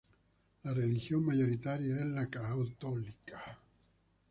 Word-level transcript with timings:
La 0.63 0.73
religión 0.73 1.23
mayoritaria 1.23 1.97
es 1.97 2.05
la 2.07 2.27
católica. 2.27 3.59